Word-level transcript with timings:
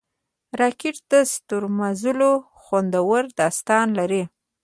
راکټ 0.59 0.95
د 1.11 1.13
ستورمزلو 1.33 2.31
خوندور 2.63 3.21
داستان 3.39 3.87
لري 3.99 4.23